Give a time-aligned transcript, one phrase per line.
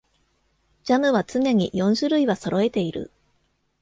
[0.83, 3.11] ジャムは常に四種類はそろえている